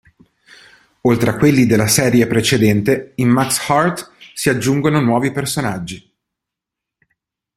[1.01, 6.11] Oltre a quelli della serie precedente, in "Max Heart" si aggiungono nuovi personaggi.